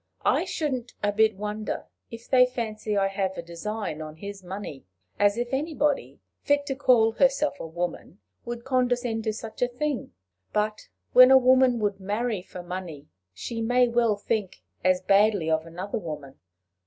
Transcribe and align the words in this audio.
I 0.25 0.45
shouldn't 0.45 0.93
a 1.03 1.11
bit 1.11 1.35
wonder 1.37 1.85
if 2.09 2.27
they 2.27 2.47
fancy 2.47 2.97
I 2.97 3.07
have 3.07 3.37
a 3.37 3.43
design 3.43 4.01
on 4.01 4.15
his 4.15 4.43
money 4.43 4.83
as 5.19 5.37
if 5.37 5.53
anybody 5.53 6.19
fit 6.41 6.65
to 6.65 6.75
call 6.75 7.11
herself 7.11 7.59
a 7.59 7.67
woman 7.67 8.17
would 8.43 8.63
condescend 8.65 9.25
to 9.25 9.31
such 9.33 9.61
a 9.61 9.67
thing! 9.67 10.13
But 10.53 10.87
when 11.13 11.29
a 11.29 11.37
woman 11.37 11.77
would 11.81 11.99
marry 11.99 12.41
for 12.41 12.63
money, 12.63 13.09
she 13.35 13.61
may 13.61 13.87
well 13.87 14.15
think 14.15 14.63
as 14.83 15.01
badly 15.01 15.51
of 15.51 15.67
another 15.67 15.99
woman." 15.99 16.39